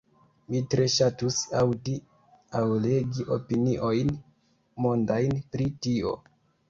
Mi 0.53 0.59
tre 0.73 0.85
ŝatus 0.93 1.35
aŭdi 1.59 1.93
aŭ 2.61 2.65
legi 2.85 3.27
opiniojn 3.37 4.11
mondajn 4.87 5.37
pri 5.53 5.69
tio... 5.87 6.17